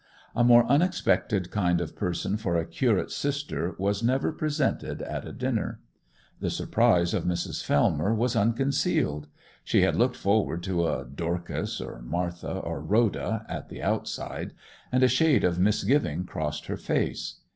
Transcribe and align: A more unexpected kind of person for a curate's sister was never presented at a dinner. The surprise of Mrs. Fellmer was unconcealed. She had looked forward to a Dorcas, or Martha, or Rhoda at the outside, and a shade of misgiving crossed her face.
A 0.35 0.43
more 0.43 0.65
unexpected 0.65 1.51
kind 1.51 1.79
of 1.79 1.95
person 1.95 2.35
for 2.35 2.57
a 2.57 2.65
curate's 2.65 3.15
sister 3.15 3.75
was 3.77 4.01
never 4.01 4.31
presented 4.31 5.03
at 5.03 5.27
a 5.27 5.31
dinner. 5.31 5.79
The 6.39 6.49
surprise 6.49 7.13
of 7.13 7.23
Mrs. 7.25 7.63
Fellmer 7.63 8.11
was 8.11 8.35
unconcealed. 8.35 9.27
She 9.63 9.83
had 9.83 9.95
looked 9.95 10.15
forward 10.15 10.63
to 10.63 10.87
a 10.87 11.05
Dorcas, 11.05 11.79
or 11.79 12.01
Martha, 12.01 12.51
or 12.53 12.81
Rhoda 12.81 13.45
at 13.47 13.69
the 13.69 13.83
outside, 13.83 14.53
and 14.91 15.03
a 15.03 15.07
shade 15.07 15.43
of 15.43 15.59
misgiving 15.59 16.23
crossed 16.25 16.65
her 16.65 16.77
face. 16.77 17.35